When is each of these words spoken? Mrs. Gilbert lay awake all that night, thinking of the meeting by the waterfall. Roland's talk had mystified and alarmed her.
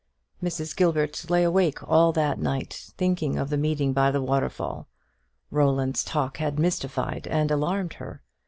Mrs. 0.41 0.75
Gilbert 0.75 1.29
lay 1.29 1.43
awake 1.43 1.87
all 1.87 2.11
that 2.13 2.39
night, 2.39 2.91
thinking 2.97 3.37
of 3.37 3.51
the 3.51 3.55
meeting 3.57 3.93
by 3.93 4.09
the 4.09 4.19
waterfall. 4.19 4.87
Roland's 5.51 6.03
talk 6.03 6.37
had 6.37 6.57
mystified 6.57 7.27
and 7.27 7.51
alarmed 7.51 7.93
her. 8.01 8.23